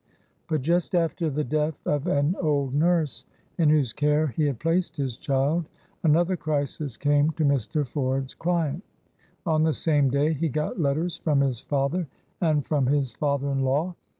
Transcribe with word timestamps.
But 0.47 0.63
just 0.63 0.95
after 0.95 1.29
the 1.29 1.43
death 1.43 1.79
of 1.85 2.07
an 2.07 2.35
old 2.41 2.73
nurse, 2.73 3.23
in 3.59 3.69
whose 3.69 3.93
care 3.93 4.25
he 4.25 4.45
had 4.47 4.57
placed 4.59 4.97
his 4.97 5.15
child, 5.15 5.69
another 6.01 6.35
crisis 6.35 6.97
came 6.97 7.29
to 7.33 7.45
Mr. 7.45 7.87
Ford's 7.87 8.33
client. 8.33 8.81
On 9.45 9.61
the 9.61 9.73
same 9.73 10.09
day 10.09 10.33
he 10.33 10.49
got 10.49 10.79
letters 10.79 11.17
from 11.17 11.41
his 11.41 11.61
father 11.61 12.07
and 12.41 12.65
from 12.65 12.87
his 12.87 13.13
father 13.13 13.51
in 13.51 13.59
law. 13.59 13.93